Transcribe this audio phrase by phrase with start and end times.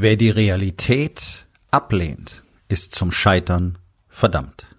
[0.00, 4.76] Wer die Realität ablehnt, ist zum Scheitern verdammt.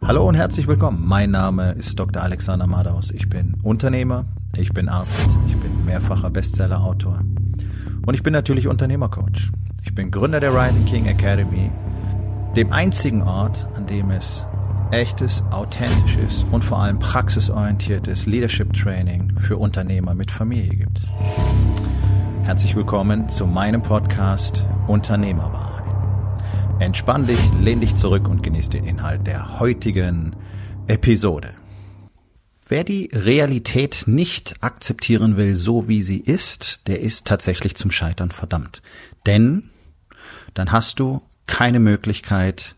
[0.00, 1.06] Hallo und herzlich willkommen.
[1.06, 2.24] Mein Name ist Dr.
[2.24, 3.12] Alexander Madaus.
[3.12, 4.24] Ich bin Unternehmer,
[4.56, 7.20] ich bin Arzt, ich bin mehrfacher Bestsellerautor
[8.04, 9.52] und ich bin natürlich Unternehmercoach.
[9.84, 11.70] Ich bin Gründer der Rising King Academy,
[12.56, 14.44] dem einzigen Ort, an dem es
[14.90, 21.08] echtes, authentisches und vor allem praxisorientiertes Leadership Training für Unternehmer mit Familie gibt.
[22.44, 25.94] Herzlich willkommen zu meinem Podcast Unternehmerwahrheit.
[26.80, 30.34] Entspann dich, lehn dich zurück und genieß den Inhalt der heutigen
[30.88, 31.54] Episode.
[32.66, 38.32] Wer die Realität nicht akzeptieren will, so wie sie ist, der ist tatsächlich zum Scheitern
[38.32, 38.82] verdammt.
[39.24, 39.70] Denn
[40.52, 42.74] dann hast du keine Möglichkeit,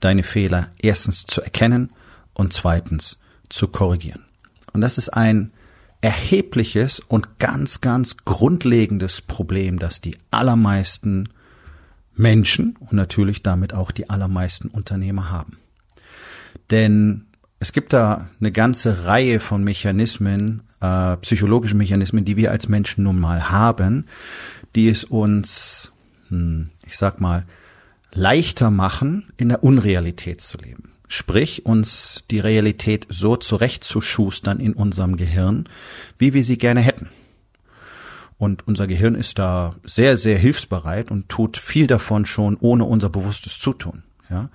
[0.00, 1.90] deine Fehler erstens zu erkennen
[2.32, 3.18] und zweitens
[3.50, 4.24] zu korrigieren.
[4.72, 5.52] Und das ist ein
[6.02, 11.30] erhebliches und ganz, ganz grundlegendes Problem, das die allermeisten
[12.14, 15.56] Menschen und natürlich damit auch die allermeisten Unternehmer haben.
[16.70, 17.26] Denn
[17.60, 23.04] es gibt da eine ganze Reihe von Mechanismen, äh, psychologischen Mechanismen, die wir als Menschen
[23.04, 24.06] nun mal haben,
[24.74, 25.92] die es uns,
[26.28, 27.44] hm, ich sag mal,
[28.12, 30.91] leichter machen, in der Unrealität zu leben.
[31.14, 35.68] Sprich, uns die Realität so zurechtzuschustern in unserem Gehirn,
[36.16, 37.10] wie wir sie gerne hätten.
[38.38, 43.10] Und unser Gehirn ist da sehr, sehr hilfsbereit und tut viel davon schon ohne unser
[43.10, 44.04] bewusstes Zutun.
[44.30, 44.48] Ja?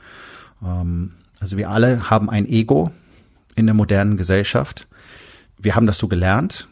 [0.63, 2.89] Ähm, also wir alle haben ein Ego
[3.53, 4.87] in der modernen Gesellschaft.
[5.59, 6.67] Wir haben das so gelernt.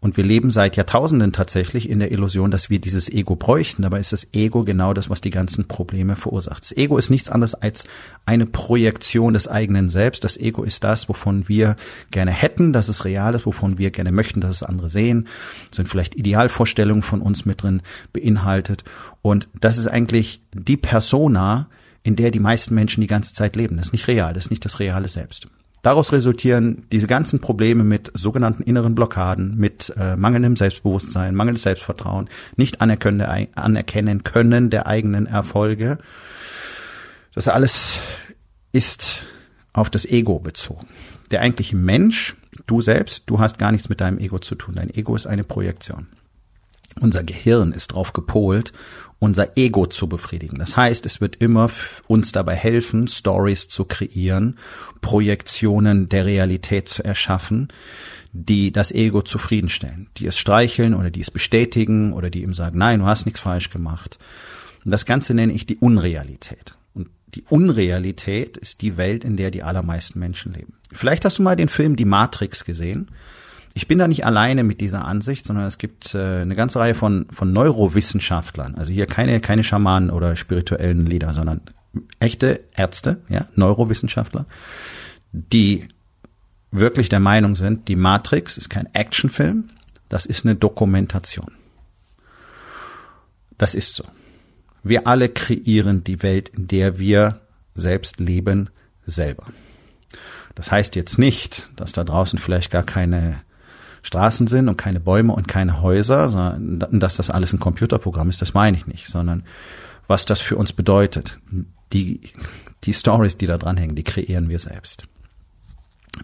[0.00, 3.82] Und wir leben seit Jahrtausenden tatsächlich in der Illusion, dass wir dieses Ego bräuchten.
[3.82, 6.62] Dabei ist das Ego genau das, was die ganzen Probleme verursacht.
[6.62, 7.84] Das Ego ist nichts anderes als
[8.24, 10.22] eine Projektion des eigenen Selbst.
[10.22, 11.74] Das Ego ist das, wovon wir
[12.12, 15.26] gerne hätten, dass es real ist, wovon wir gerne möchten, dass es andere sehen.
[15.70, 17.82] Das sind vielleicht Idealvorstellungen von uns mit drin
[18.12, 18.84] beinhaltet.
[19.20, 21.68] Und das ist eigentlich die Persona,
[22.04, 23.76] in der die meisten Menschen die ganze Zeit leben.
[23.76, 25.48] Das ist nicht real, das ist nicht das reale Selbst.
[25.82, 32.28] Daraus resultieren diese ganzen Probleme mit sogenannten inneren Blockaden, mit äh, mangelndem Selbstbewusstsein, mangelndes Selbstvertrauen,
[32.56, 35.98] nicht anerkennen können der eigenen Erfolge.
[37.34, 38.00] Das alles
[38.72, 39.26] ist
[39.72, 40.88] auf das Ego bezogen.
[41.30, 42.36] Der eigentliche Mensch,
[42.66, 44.74] du selbst, du hast gar nichts mit deinem Ego zu tun.
[44.74, 46.08] Dein Ego ist eine Projektion.
[47.00, 48.72] Unser Gehirn ist drauf gepolt,
[49.18, 50.58] unser Ego zu befriedigen.
[50.58, 51.70] Das heißt, es wird immer
[52.06, 54.56] uns dabei helfen, Stories zu kreieren,
[55.00, 57.68] Projektionen der Realität zu erschaffen,
[58.32, 62.78] die das Ego zufriedenstellen, die es streicheln oder die es bestätigen oder die ihm sagen,
[62.78, 64.18] nein, du hast nichts falsch gemacht.
[64.84, 66.76] Und das Ganze nenne ich die Unrealität.
[66.94, 70.74] Und die Unrealität ist die Welt, in der die allermeisten Menschen leben.
[70.92, 73.10] Vielleicht hast du mal den Film Die Matrix gesehen.
[73.74, 76.94] Ich bin da nicht alleine mit dieser Ansicht, sondern es gibt äh, eine ganze Reihe
[76.94, 78.74] von, von Neurowissenschaftlern.
[78.74, 81.60] Also hier keine, keine Schamanen oder spirituellen Lieder, sondern
[82.20, 84.46] echte Ärzte, ja, Neurowissenschaftler,
[85.32, 85.88] die
[86.70, 89.70] wirklich der Meinung sind, die Matrix ist kein Actionfilm,
[90.08, 91.52] das ist eine Dokumentation.
[93.56, 94.04] Das ist so.
[94.82, 97.40] Wir alle kreieren die Welt, in der wir
[97.74, 98.70] selbst leben,
[99.02, 99.46] selber.
[100.54, 103.40] Das heißt jetzt nicht, dass da draußen vielleicht gar keine
[104.08, 108.40] Straßen sind und keine Bäume und keine Häuser, sondern dass das alles ein Computerprogramm ist,
[108.40, 109.42] das meine ich nicht, sondern
[110.06, 111.38] was das für uns bedeutet.
[111.92, 112.20] Die,
[112.84, 115.04] die Stories, die da dranhängen, die kreieren wir selbst.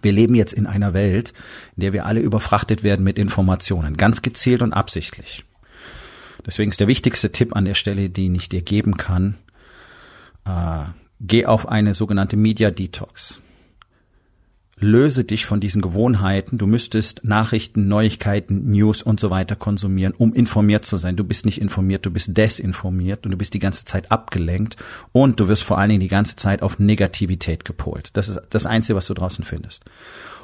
[0.01, 1.33] Wir leben jetzt in einer Welt,
[1.75, 5.45] in der wir alle überfrachtet werden mit Informationen, ganz gezielt und absichtlich.
[6.43, 9.35] Deswegen ist der wichtigste Tipp an der Stelle, den ich dir geben kann,
[10.45, 10.85] äh,
[11.21, 13.37] geh auf eine sogenannte Media Detox
[14.77, 16.57] löse dich von diesen Gewohnheiten.
[16.57, 21.15] Du müsstest Nachrichten, Neuigkeiten, News und so weiter konsumieren, um informiert zu sein.
[21.15, 24.75] Du bist nicht informiert, du bist desinformiert und du bist die ganze Zeit abgelenkt
[25.13, 28.09] und du wirst vor allen Dingen die ganze Zeit auf Negativität gepolt.
[28.13, 29.85] Das ist das Einzige, was du draußen findest.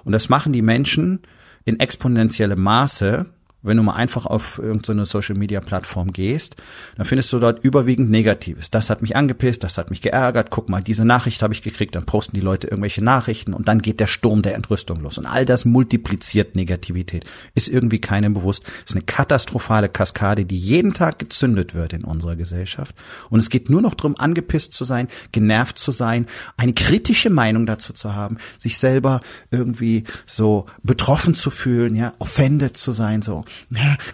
[0.06, 1.20] Und das machen die Menschen
[1.66, 3.25] in exponentiellem Maße,
[3.64, 6.56] wenn du mal einfach auf irgendeine Social Media Plattform gehst,
[6.98, 8.72] dann findest du dort überwiegend Negatives.
[8.72, 11.96] Das hat mich angepisst, das hat mich geärgert, guck mal, diese Nachricht habe ich gekriegt,
[11.96, 15.18] dann posten die Leute irgendwelche Nachrichten und dann geht der Sturm der Entrüstung los.
[15.18, 17.26] Und all das multipliziert Negativität.
[17.53, 18.64] Ist irgendwie keinem bewusst.
[18.85, 22.96] Ist eine katastrophale Kaskade, die jeden Tag gezündet wird in unserer Gesellschaft.
[23.30, 26.26] Und es geht nur noch darum, angepisst zu sein, genervt zu sein,
[26.58, 29.22] eine kritische Meinung dazu zu haben, sich selber
[29.52, 33.44] irgendwie so betroffen zu fühlen, ja, offended zu sein, so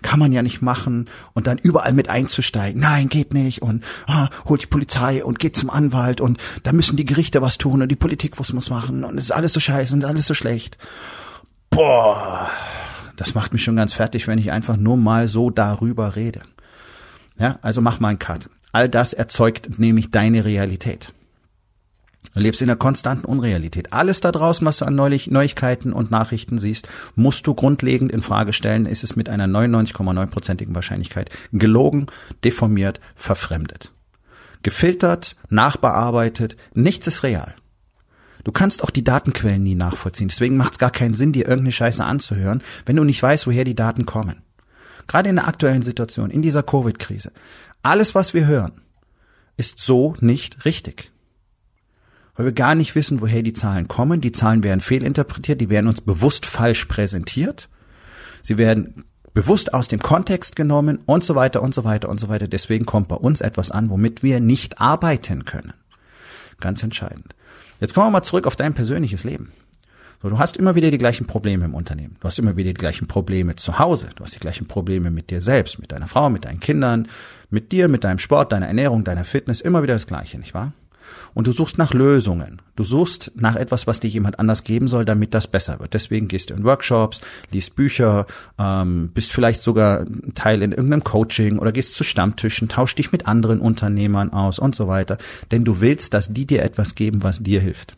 [0.01, 2.81] kann man ja nicht machen und dann überall mit einzusteigen.
[2.81, 6.97] Nein, geht nicht und ah, holt die Polizei und geht zum Anwalt und da müssen
[6.97, 9.59] die Gerichte was tun und die Politik was muss machen und es ist alles so
[9.59, 10.77] scheiße und alles so schlecht.
[11.69, 12.49] Boah,
[13.15, 16.41] das macht mich schon ganz fertig, wenn ich einfach nur mal so darüber rede.
[17.39, 18.49] Ja, also mach mal einen Cut.
[18.71, 21.13] All das erzeugt nämlich deine Realität.
[22.37, 23.93] Du lebst in einer konstanten Unrealität.
[23.93, 28.53] Alles da draußen, was du an Neuigkeiten und Nachrichten siehst, musst du grundlegend in Frage
[28.53, 28.85] stellen.
[28.85, 32.05] Ist es mit einer 99,9%igen Wahrscheinlichkeit gelogen,
[32.43, 33.91] deformiert, verfremdet.
[34.61, 37.55] Gefiltert, nachbearbeitet, nichts ist real.
[38.43, 40.27] Du kannst auch die Datenquellen nie nachvollziehen.
[40.27, 43.63] Deswegen macht es gar keinen Sinn, dir irgendeine Scheiße anzuhören, wenn du nicht weißt, woher
[43.63, 44.43] die Daten kommen.
[45.07, 47.31] Gerade in der aktuellen Situation, in dieser Covid-Krise.
[47.81, 48.73] Alles, was wir hören,
[49.55, 51.11] ist so nicht richtig
[52.37, 54.21] weil wir gar nicht wissen, woher die Zahlen kommen.
[54.21, 57.67] Die Zahlen werden fehlinterpretiert, die werden uns bewusst falsch präsentiert.
[58.43, 59.03] Sie werden
[59.33, 62.47] bewusst aus dem Kontext genommen und so weiter und so weiter und so weiter.
[62.47, 65.73] Deswegen kommt bei uns etwas an, womit wir nicht arbeiten können.
[66.59, 67.35] Ganz entscheidend.
[67.79, 69.51] Jetzt kommen wir mal zurück auf dein persönliches Leben.
[70.21, 72.17] So, du hast immer wieder die gleichen Probleme im Unternehmen.
[72.19, 74.09] Du hast immer wieder die gleichen Probleme zu Hause.
[74.15, 77.07] Du hast die gleichen Probleme mit dir selbst, mit deiner Frau, mit deinen Kindern,
[77.51, 79.61] mit dir, mit deinem Sport, deiner Ernährung, deiner Fitness.
[79.61, 80.73] Immer wieder das Gleiche, nicht wahr?
[81.33, 82.61] Und du suchst nach Lösungen.
[82.75, 85.93] Du suchst nach etwas, was dir jemand anders geben soll, damit das besser wird.
[85.93, 87.21] Deswegen gehst du in Workshops,
[87.51, 88.25] liest Bücher,
[88.57, 90.05] ähm, bist vielleicht sogar
[90.35, 94.75] Teil in irgendeinem Coaching oder gehst zu Stammtischen, tausch dich mit anderen Unternehmern aus und
[94.75, 95.17] so weiter.
[95.51, 97.95] Denn du willst, dass die dir etwas geben, was dir hilft.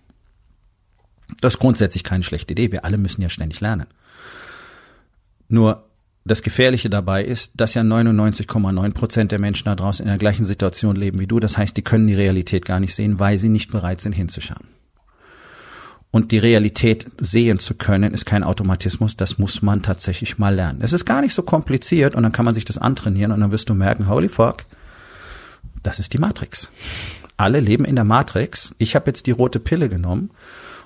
[1.41, 2.71] Das ist grundsätzlich keine schlechte Idee.
[2.71, 3.87] Wir alle müssen ja ständig lernen.
[5.47, 5.88] Nur
[6.25, 10.45] das Gefährliche dabei ist, dass ja 99,9 Prozent der Menschen da draußen in der gleichen
[10.45, 11.39] Situation leben wie du.
[11.39, 14.67] Das heißt, die können die Realität gar nicht sehen, weil sie nicht bereit sind hinzuschauen.
[16.11, 20.79] Und die Realität sehen zu können, ist kein Automatismus, das muss man tatsächlich mal lernen.
[20.81, 23.51] Es ist gar nicht so kompliziert und dann kann man sich das antrainieren und dann
[23.51, 24.65] wirst du merken, holy fuck,
[25.83, 26.71] das ist die Matrix.
[27.37, 28.73] Alle leben in der Matrix.
[28.79, 30.31] Ich habe jetzt die rote Pille genommen.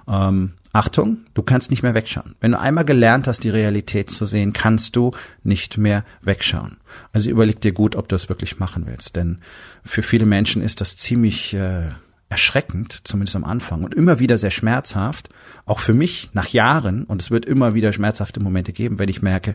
[0.08, 2.34] Ähm, Achtung, du kannst nicht mehr wegschauen.
[2.40, 5.12] Wenn du einmal gelernt hast, die Realität zu sehen, kannst du
[5.44, 6.78] nicht mehr wegschauen.
[7.12, 9.16] Also überleg dir gut, ob du es wirklich machen willst.
[9.16, 9.38] Denn
[9.86, 11.92] für viele Menschen ist das ziemlich äh,
[12.28, 15.30] erschreckend, zumindest am Anfang, und immer wieder sehr schmerzhaft.
[15.68, 19.22] Auch für mich nach Jahren, und es wird immer wieder schmerzhafte Momente geben, wenn ich
[19.22, 19.54] merke,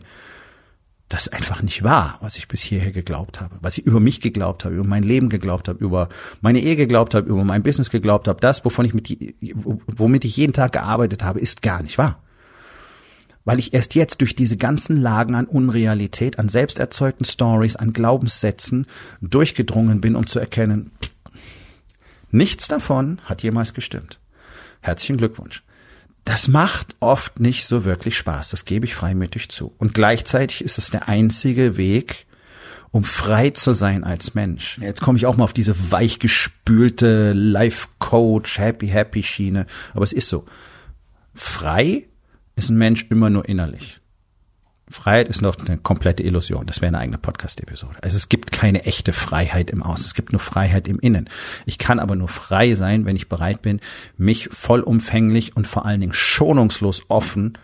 [1.09, 4.63] das einfach nicht wahr, was ich bis hierher geglaubt habe, was ich über mich geglaubt
[4.63, 6.07] habe, über mein Leben geglaubt habe, über
[6.39, 9.09] meine Ehe geglaubt habe, über mein Business geglaubt habe, das, wovon ich mit,
[9.87, 12.21] womit ich jeden Tag gearbeitet habe, ist gar nicht wahr.
[13.43, 18.85] Weil ich erst jetzt durch diese ganzen Lagen an Unrealität, an selbsterzeugten Stories, an Glaubenssätzen
[19.19, 20.91] durchgedrungen bin, um zu erkennen,
[22.29, 24.19] nichts davon hat jemals gestimmt.
[24.81, 25.63] Herzlichen Glückwunsch.
[26.25, 29.73] Das macht oft nicht so wirklich Spaß, das gebe ich freimütig zu.
[29.77, 32.27] Und gleichzeitig ist es der einzige Weg,
[32.91, 34.77] um frei zu sein als Mensch.
[34.79, 40.13] Jetzt komme ich auch mal auf diese weichgespülte Life Coach, Happy Happy Schiene, aber es
[40.13, 40.45] ist so.
[41.33, 42.07] Frei
[42.55, 43.99] ist ein Mensch immer nur innerlich.
[44.89, 46.65] Freiheit ist noch eine komplette Illusion.
[46.65, 47.97] Das wäre eine eigene Podcast-Episode.
[48.01, 50.07] Also es gibt keine echte Freiheit im Außen.
[50.07, 51.29] Es gibt nur Freiheit im Innen.
[51.65, 53.81] Ich kann aber nur frei sein, wenn ich bereit bin,
[54.17, 57.57] mich vollumfänglich und vor allen Dingen schonungslos offen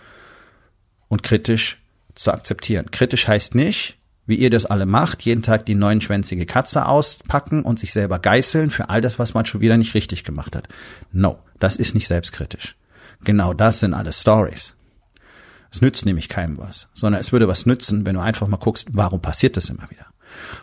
[1.07, 1.81] und kritisch
[2.13, 2.91] zu akzeptieren.
[2.91, 3.97] Kritisch heißt nicht,
[4.27, 8.69] wie ihr das alle macht, jeden Tag die neunschwänzige Katze auspacken und sich selber geißeln
[8.69, 10.67] für all das, was man schon wieder nicht richtig gemacht hat.
[11.11, 12.75] No, das ist nicht selbstkritisch.
[13.23, 14.75] Genau das sind alle Stories.
[15.71, 18.87] Es nützt nämlich keinem was, sondern es würde was nützen, wenn du einfach mal guckst,
[18.91, 20.05] warum passiert das immer wieder?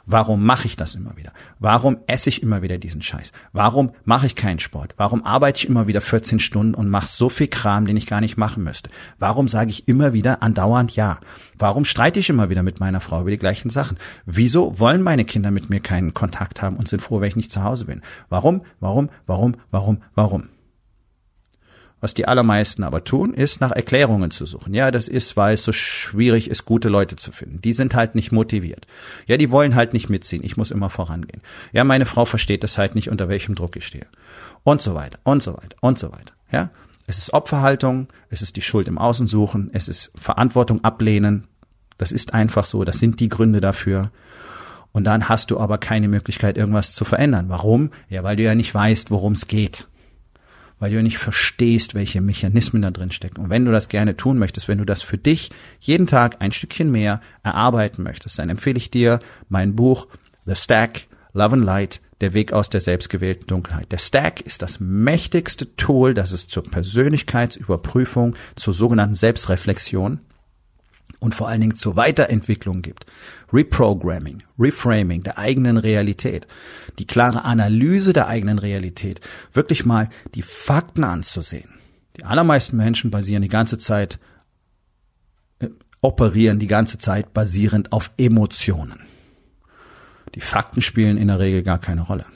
[0.07, 1.33] Warum mache ich das immer wieder?
[1.59, 3.33] Warum esse ich immer wieder diesen Scheiß?
[3.53, 4.95] Warum mache ich keinen Sport?
[4.97, 8.21] Warum arbeite ich immer wieder 14 Stunden und mache so viel Kram, den ich gar
[8.21, 8.91] nicht machen müsste?
[9.19, 11.19] Warum sage ich immer wieder andauernd ja?
[11.59, 13.99] Warum streite ich immer wieder mit meiner Frau über die gleichen Sachen?
[14.27, 17.53] Wieso wollen meine Kinder mit mir keinen Kontakt haben und sind froh, wenn ich nicht
[17.53, 18.03] zu Hause bin?
[18.29, 18.63] Warum?
[18.81, 19.11] Warum?
[19.27, 19.57] Warum?
[19.71, 20.03] Warum?
[20.15, 20.49] Warum?
[22.03, 24.75] Was die allermeisten aber tun, ist nach Erklärungen zu suchen.
[24.75, 27.61] Ja, das ist, weil es so schwierig ist, gute Leute zu finden.
[27.63, 28.89] Die sind halt nicht motiviert.
[29.29, 30.43] Ja, die wollen halt nicht mitziehen.
[30.43, 31.41] Ich muss immer vorangehen.
[31.73, 34.09] Ja, meine Frau versteht das halt nicht, unter welchem Druck ich stehe.
[34.65, 36.35] Und so weiter, und so weiter, und so weiter.
[36.51, 36.71] Ja,
[37.07, 41.47] es ist Opferhaltung, es ist die Schuld im Außen suchen, es ist Verantwortung ablehnen.
[41.99, 42.83] Das ist einfach so.
[42.83, 44.11] Das sind die Gründe dafür.
[44.91, 47.49] Und dann hast du aber keine Möglichkeit, irgendwas zu verändern.
[47.49, 47.91] Warum?
[48.09, 49.87] Ja, weil du ja nicht weißt, worum es geht
[50.83, 53.41] weil du nicht verstehst, welche Mechanismen da drin stecken.
[53.41, 56.51] Und wenn du das gerne tun möchtest, wenn du das für dich jeden Tag ein
[56.51, 60.09] Stückchen mehr erarbeiten möchtest, dann empfehle ich dir mein Buch
[60.45, 61.03] The Stack,
[61.35, 63.93] Love and Light, der Weg aus der selbstgewählten Dunkelheit.
[63.93, 70.19] Der Stack ist das mächtigste Tool, das es zur Persönlichkeitsüberprüfung, zur sogenannten Selbstreflexion
[71.23, 73.07] und vor allen Dingen zur Weiterentwicklung gibt.
[73.53, 76.49] Reprogramming, Reframing der eigenen Realität,
[76.99, 79.21] die klare Analyse der eigenen Realität,
[79.53, 81.71] wirklich mal die Fakten anzusehen.
[82.17, 84.19] Die allermeisten Menschen basieren die ganze Zeit,
[85.61, 85.69] äh,
[86.01, 88.99] operieren die ganze Zeit basierend auf Emotionen.
[90.35, 92.27] Die Fakten spielen in der Regel gar keine Rolle.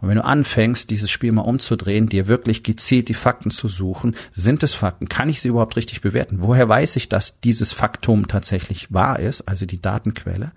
[0.00, 4.14] Und wenn du anfängst, dieses Spiel mal umzudrehen, dir wirklich gezielt die Fakten zu suchen,
[4.30, 5.08] sind es Fakten?
[5.08, 6.36] Kann ich sie überhaupt richtig bewerten?
[6.40, 10.52] Woher weiß ich, dass dieses Faktum tatsächlich wahr ist, also die Datenquelle?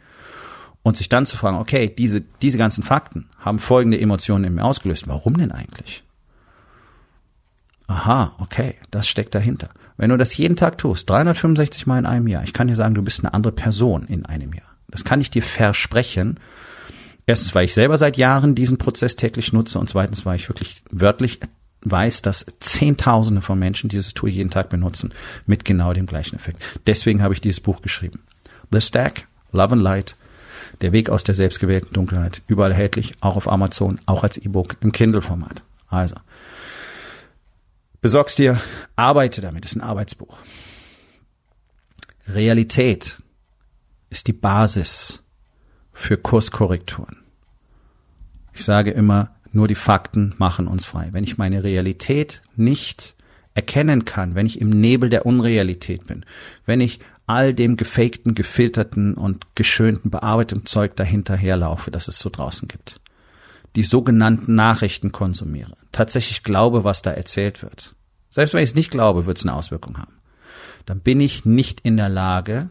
[0.83, 4.63] Und sich dann zu fragen, okay, diese, diese ganzen Fakten haben folgende Emotionen in mir
[4.65, 5.07] ausgelöst.
[5.07, 6.03] Warum denn eigentlich?
[7.88, 9.69] Aha, okay, das steckt dahinter.
[9.98, 12.95] Wenn du das jeden Tag tust, 365 Mal in einem Jahr, ich kann dir sagen,
[12.95, 14.65] du bist eine andere Person in einem Jahr.
[14.88, 16.39] Das kann ich dir versprechen.
[17.31, 20.83] Erstens, weil ich selber seit Jahren diesen Prozess täglich nutze und zweitens, weil ich wirklich
[20.91, 21.39] wörtlich
[21.79, 25.13] weiß, dass Zehntausende von Menschen dieses Tool jeden Tag benutzen
[25.45, 26.61] mit genau dem gleichen Effekt.
[26.88, 28.19] Deswegen habe ich dieses Buch geschrieben.
[28.69, 30.17] The Stack, Love and Light,
[30.81, 32.41] der Weg aus der selbstgewählten Dunkelheit.
[32.47, 35.63] Überall erhältlich, auch auf Amazon, auch als E-Book im Kindle-Format.
[35.88, 36.15] Also,
[38.01, 38.59] besorgst dir,
[38.97, 40.38] arbeite damit, ist ein Arbeitsbuch.
[42.27, 43.19] Realität
[44.09, 45.23] ist die Basis
[45.93, 47.21] für Kurskorrekturen.
[48.53, 51.10] Ich sage immer, nur die Fakten machen uns frei.
[51.12, 53.15] Wenn ich meine Realität nicht
[53.53, 56.25] erkennen kann, wenn ich im Nebel der Unrealität bin,
[56.65, 62.67] wenn ich all dem gefakten, gefilterten und geschönten, bearbeiteten Zeug dahinterherlaufe, das es so draußen
[62.67, 63.00] gibt,
[63.75, 67.96] die sogenannten Nachrichten konsumiere, tatsächlich glaube, was da erzählt wird,
[68.29, 70.13] selbst wenn ich es nicht glaube, wird es eine Auswirkung haben,
[70.86, 72.70] dann bin ich nicht in der Lage,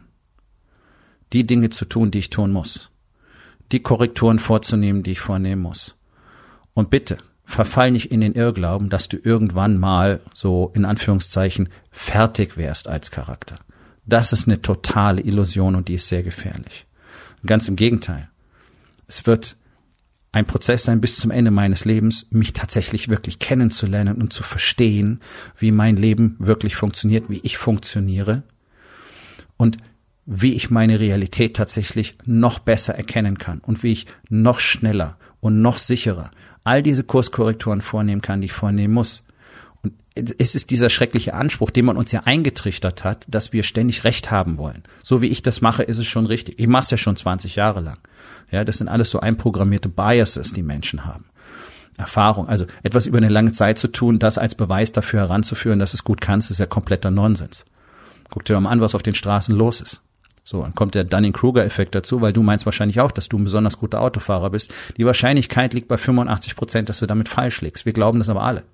[1.32, 2.89] die Dinge zu tun, die ich tun muss,
[3.72, 5.94] die Korrekturen vorzunehmen, die ich vornehmen muss.
[6.74, 12.56] Und bitte, verfall nicht in den Irrglauben, dass du irgendwann mal so in Anführungszeichen fertig
[12.56, 13.56] wärst als Charakter.
[14.06, 16.86] Das ist eine totale Illusion und die ist sehr gefährlich.
[17.44, 18.28] Ganz im Gegenteil.
[19.06, 19.56] Es wird
[20.32, 25.20] ein Prozess sein bis zum Ende meines Lebens, mich tatsächlich wirklich kennenzulernen und zu verstehen,
[25.58, 28.44] wie mein Leben wirklich funktioniert, wie ich funktioniere
[29.56, 29.78] und
[30.32, 35.60] wie ich meine Realität tatsächlich noch besser erkennen kann und wie ich noch schneller und
[35.60, 36.30] noch sicherer
[36.62, 39.24] all diese Kurskorrekturen vornehmen kann, die ich vornehmen muss.
[39.82, 39.94] Und
[40.38, 44.30] es ist dieser schreckliche Anspruch, den man uns ja eingetrichtert hat, dass wir ständig Recht
[44.30, 44.84] haben wollen.
[45.02, 46.60] So wie ich das mache, ist es schon richtig.
[46.60, 47.98] Ich mache es ja schon 20 Jahre lang.
[48.52, 51.24] Ja, das sind alles so einprogrammierte Biases, die Menschen haben.
[51.96, 55.92] Erfahrung, also etwas über eine lange Zeit zu tun, das als Beweis dafür heranzuführen, dass
[55.92, 57.64] es gut kannst, ist ja kompletter Nonsens.
[58.30, 60.02] Guck dir mal an, was auf den Straßen los ist.
[60.50, 63.78] So, dann kommt der Dunning-Kruger-Effekt dazu, weil du meinst wahrscheinlich auch, dass du ein besonders
[63.78, 64.74] guter Autofahrer bist.
[64.96, 67.86] Die Wahrscheinlichkeit liegt bei 85 Prozent, dass du damit falsch liegst.
[67.86, 68.64] Wir glauben das aber alle.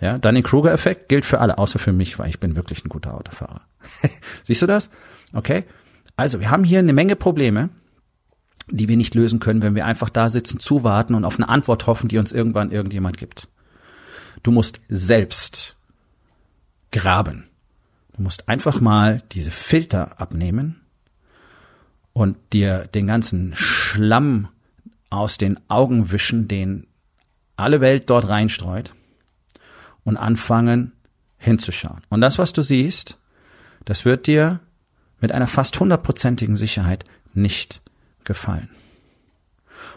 [0.00, 3.60] Ja, Dunning-Kruger-Effekt gilt für alle, außer für mich, weil ich bin wirklich ein guter Autofahrer.
[4.44, 4.88] Siehst du das?
[5.34, 5.64] Okay.
[6.16, 7.68] Also, wir haben hier eine Menge Probleme,
[8.70, 11.86] die wir nicht lösen können, wenn wir einfach da sitzen, zuwarten und auf eine Antwort
[11.86, 13.48] hoffen, die uns irgendwann irgendjemand gibt.
[14.42, 15.76] Du musst selbst
[16.92, 17.50] graben.
[18.16, 20.80] Du musst einfach mal diese Filter abnehmen
[22.14, 24.48] und dir den ganzen Schlamm
[25.10, 26.86] aus den Augen wischen, den
[27.56, 28.94] alle Welt dort reinstreut
[30.04, 30.92] und anfangen
[31.36, 32.02] hinzuschauen.
[32.08, 33.18] Und das, was du siehst,
[33.84, 34.60] das wird dir
[35.20, 37.04] mit einer fast hundertprozentigen Sicherheit
[37.34, 37.82] nicht
[38.22, 38.70] gefallen.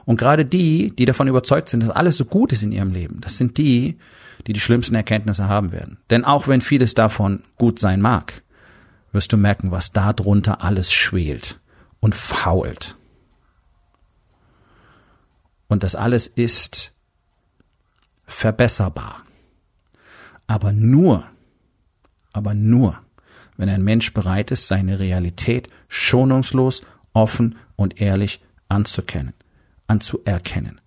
[0.05, 3.21] Und gerade die, die davon überzeugt sind, dass alles so gut ist in ihrem Leben,
[3.21, 3.97] das sind die,
[4.47, 5.97] die die schlimmsten Erkenntnisse haben werden.
[6.09, 8.41] Denn auch wenn vieles davon gut sein mag,
[9.11, 11.59] wirst du merken, was da drunter alles schwelt
[11.99, 12.95] und fault.
[15.67, 16.91] Und das alles ist
[18.25, 19.23] verbesserbar.
[20.47, 21.25] Aber nur,
[22.31, 22.99] aber nur,
[23.57, 29.33] wenn ein Mensch bereit ist, seine Realität schonungslos, offen und ehrlich anzukennen,
[29.87, 30.79] anzuerkennen.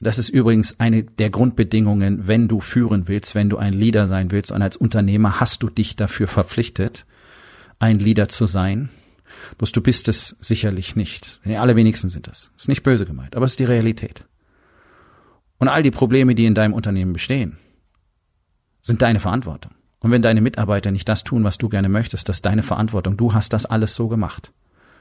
[0.00, 4.32] Das ist übrigens eine der Grundbedingungen, wenn du führen willst, wenn du ein Leader sein
[4.32, 4.50] willst.
[4.50, 7.06] Und als Unternehmer hast du dich dafür verpflichtet,
[7.78, 8.90] ein Leader zu sein.
[9.58, 11.40] Bloß du bist es sicherlich nicht.
[11.44, 12.50] Die allerwenigsten sind es.
[12.56, 14.24] Ist nicht böse gemeint, aber es ist die Realität.
[15.58, 17.58] Und all die Probleme, die in deinem Unternehmen bestehen,
[18.80, 19.72] sind deine Verantwortung.
[20.00, 23.16] Und wenn deine Mitarbeiter nicht das tun, was du gerne möchtest, das ist deine Verantwortung.
[23.16, 24.52] Du hast das alles so gemacht.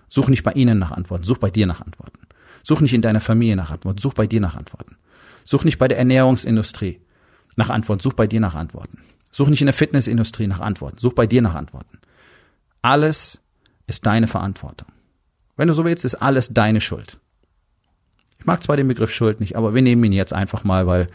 [0.09, 2.19] Such nicht bei ihnen nach Antworten, such bei dir nach Antworten.
[2.63, 4.97] Such nicht in deiner Familie nach Antworten, such bei dir nach Antworten.
[5.43, 7.01] Such nicht bei der Ernährungsindustrie
[7.55, 8.99] nach Antworten, such bei dir nach Antworten.
[9.31, 11.97] Such nicht in der Fitnessindustrie nach Antworten, such bei dir nach Antworten.
[12.81, 13.40] Alles
[13.91, 14.87] ist deine Verantwortung.
[15.57, 17.19] Wenn du so willst, ist alles deine Schuld.
[18.39, 21.07] Ich mag zwar den Begriff Schuld nicht, aber wir nehmen ihn jetzt einfach mal, weil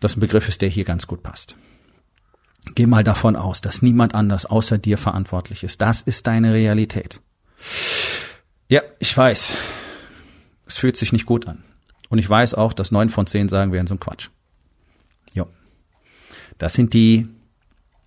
[0.00, 1.56] das ein Begriff ist, der hier ganz gut passt.
[2.74, 5.82] Geh mal davon aus, dass niemand anders außer dir verantwortlich ist.
[5.82, 7.20] Das ist deine Realität.
[8.68, 9.52] Ja, ich weiß.
[10.66, 11.64] Es fühlt sich nicht gut an.
[12.08, 14.28] Und ich weiß auch, dass neun von zehn sagen werden so ein Quatsch.
[15.34, 15.48] Jo.
[16.58, 17.28] Das sind die,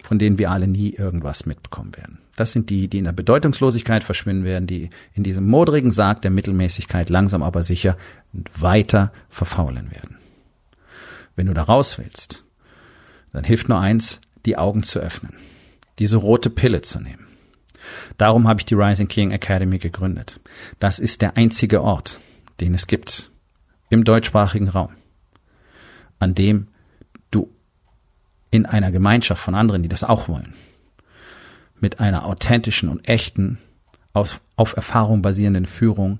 [0.01, 2.20] von denen wir alle nie irgendwas mitbekommen werden.
[2.35, 6.31] Das sind die, die in der Bedeutungslosigkeit verschwinden werden, die in diesem modrigen Sarg der
[6.31, 7.97] Mittelmäßigkeit langsam aber sicher
[8.57, 10.17] weiter verfaulen werden.
[11.35, 12.43] Wenn du da raus willst,
[13.33, 15.33] dann hilft nur eins, die Augen zu öffnen,
[15.99, 17.27] diese rote Pille zu nehmen.
[18.17, 20.39] Darum habe ich die Rising King Academy gegründet.
[20.79, 22.19] Das ist der einzige Ort,
[22.59, 23.29] den es gibt
[23.89, 24.91] im deutschsprachigen Raum,
[26.19, 26.67] an dem
[27.29, 27.49] du
[28.51, 30.53] in einer Gemeinschaft von anderen, die das auch wollen,
[31.81, 33.57] mit einer authentischen und echten,
[34.13, 36.19] auf, auf Erfahrung basierenden Führung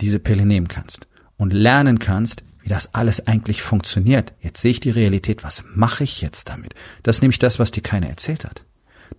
[0.00, 1.06] diese Pille nehmen kannst
[1.36, 4.32] und lernen kannst, wie das alles eigentlich funktioniert.
[4.40, 5.44] Jetzt sehe ich die Realität.
[5.44, 6.74] Was mache ich jetzt damit?
[7.02, 8.64] Das ist nämlich das, was dir keiner erzählt hat.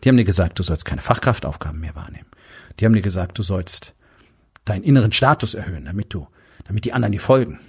[0.04, 2.28] Die haben dir gesagt, du sollst keine Fachkraftaufgaben mehr wahrnehmen.
[2.80, 3.94] Die haben dir gesagt, du sollst
[4.66, 6.28] deinen inneren Status erhöhen, damit du,
[6.66, 7.60] damit die anderen dir folgen.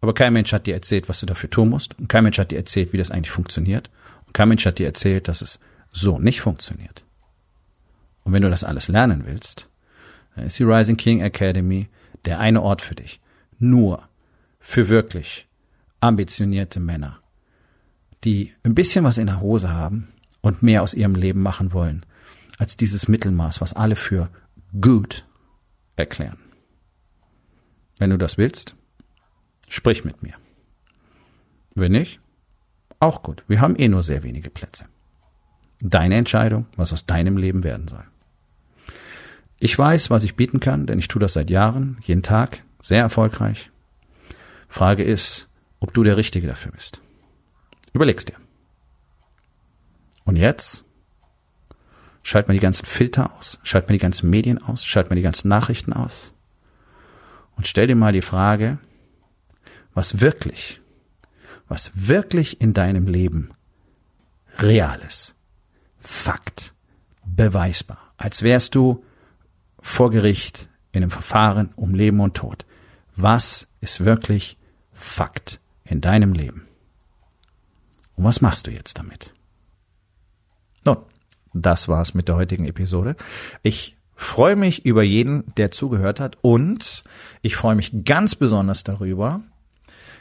[0.00, 1.98] Aber kein Mensch hat dir erzählt, was du dafür tun musst.
[1.98, 3.90] Und kein Mensch hat dir erzählt, wie das eigentlich funktioniert.
[4.26, 5.58] Und kein Mensch hat dir erzählt, dass es
[5.92, 7.05] so nicht funktioniert.
[8.26, 9.68] Und wenn du das alles lernen willst,
[10.34, 11.88] dann ist die Rising King Academy
[12.24, 13.20] der eine Ort für dich.
[13.60, 14.08] Nur
[14.58, 15.46] für wirklich
[16.00, 17.20] ambitionierte Männer,
[18.24, 20.08] die ein bisschen was in der Hose haben
[20.40, 22.04] und mehr aus ihrem Leben machen wollen,
[22.58, 24.28] als dieses Mittelmaß, was alle für
[24.80, 25.24] gut
[25.94, 26.38] erklären.
[27.98, 28.74] Wenn du das willst,
[29.68, 30.34] sprich mit mir.
[31.76, 32.18] Wenn nicht,
[32.98, 33.44] auch gut.
[33.46, 34.86] Wir haben eh nur sehr wenige Plätze.
[35.78, 38.04] Deine Entscheidung, was aus deinem Leben werden soll.
[39.58, 43.00] Ich weiß, was ich bieten kann, denn ich tue das seit Jahren, jeden Tag, sehr
[43.00, 43.70] erfolgreich.
[44.68, 45.48] Frage ist,
[45.80, 47.00] ob du der Richtige dafür bist.
[47.92, 48.36] Überleg's dir.
[50.24, 50.84] Und jetzt?
[52.22, 55.22] Schalt mal die ganzen Filter aus, schalt mal die ganzen Medien aus, schalt mal die
[55.22, 56.34] ganzen Nachrichten aus.
[57.56, 58.78] Und stell dir mal die Frage,
[59.94, 60.80] was wirklich,
[61.68, 63.52] was wirklich in deinem Leben
[64.58, 65.34] real ist.
[66.00, 66.74] Fakt.
[67.24, 68.12] Beweisbar.
[68.16, 69.04] Als wärst du
[69.86, 72.66] vor Gericht in einem Verfahren um Leben und Tod.
[73.14, 74.58] Was ist wirklich
[74.92, 76.66] Fakt in deinem Leben?
[78.16, 79.32] Und was machst du jetzt damit?
[80.84, 80.98] Nun,
[81.54, 83.14] das war's mit der heutigen Episode.
[83.62, 87.04] Ich freue mich über jeden, der zugehört hat und
[87.42, 89.42] ich freue mich ganz besonders darüber,